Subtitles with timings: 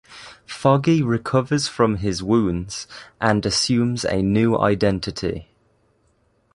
[0.47, 2.87] Foggy recovers from his wounds
[3.21, 5.51] and assumes a new identity.